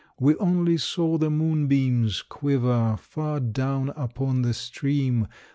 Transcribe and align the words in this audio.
We 0.19 0.35
only 0.37 0.77
saw 0.77 1.19
the 1.19 1.29
moonbeams 1.29 2.23
quiver 2.23 2.97
Far 2.97 3.39
down 3.39 3.89
upon 3.89 4.41
the 4.41 4.55
stream! 4.55 5.27